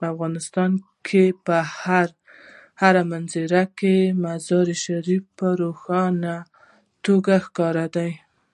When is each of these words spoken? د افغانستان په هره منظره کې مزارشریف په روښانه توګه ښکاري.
د 0.00 0.02
افغانستان 0.14 0.70
په 1.46 1.56
هره 2.80 3.02
منظره 3.12 3.62
کې 3.78 3.96
مزارشریف 4.24 5.24
په 5.38 5.46
روښانه 5.60 6.34
توګه 7.04 7.34
ښکاري. 7.46 8.10